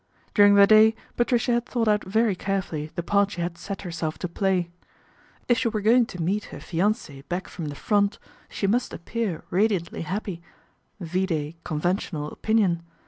[0.33, 4.17] During the day Patricia had thought out very carefully the part she had set herself
[4.17, 4.71] to play.
[5.47, 8.17] If she were going to meet her fiance" back from the Front,
[8.49, 10.41] she must appear radiantly happy,
[10.99, 12.81] vide conventional opinion.